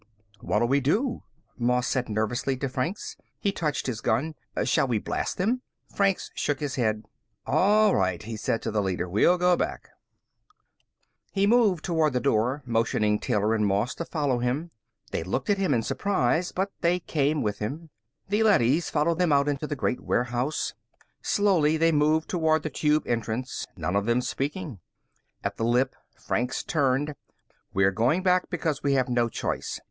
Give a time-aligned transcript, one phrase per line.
[0.39, 1.21] "What'll we do?"
[1.59, 3.17] Moss said nervously to Franks.
[3.39, 4.33] He touched his gun.
[4.63, 5.61] "Shall we blast them?"
[5.93, 7.03] Franks shook his head.
[7.45, 9.07] "All right," he said to the leader.
[9.07, 9.89] "We'll go back."
[11.31, 14.71] He moved toward the door, motioning Taylor and Moss to follow him.
[15.11, 17.91] They looked at him in surprise, but they came with him.
[18.27, 20.73] The leadys followed them out into the great warehouse.
[21.21, 24.79] Slowly they moved toward the Tube entrance, none of them speaking.
[25.43, 27.13] At the lip, Franks turned.
[27.71, 29.79] "We are going back because we have no choice.